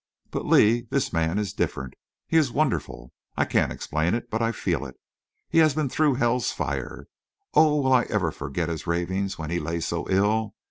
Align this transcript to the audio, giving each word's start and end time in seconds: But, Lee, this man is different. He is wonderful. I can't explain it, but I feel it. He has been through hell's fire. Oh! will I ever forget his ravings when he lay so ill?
But, 0.31 0.47
Lee, 0.47 0.87
this 0.89 1.13
man 1.13 1.37
is 1.37 1.53
different. 1.53 1.93
He 2.27 2.35
is 2.35 2.51
wonderful. 2.51 3.13
I 3.37 3.45
can't 3.45 3.71
explain 3.71 4.15
it, 4.15 4.31
but 4.31 4.41
I 4.41 4.51
feel 4.51 4.83
it. 4.83 4.99
He 5.47 5.59
has 5.59 5.75
been 5.75 5.89
through 5.89 6.15
hell's 6.15 6.49
fire. 6.51 7.07
Oh! 7.53 7.81
will 7.81 7.93
I 7.93 8.05
ever 8.05 8.31
forget 8.31 8.67
his 8.67 8.87
ravings 8.87 9.37
when 9.37 9.51
he 9.51 9.59
lay 9.59 9.79
so 9.79 10.09
ill? 10.09 10.55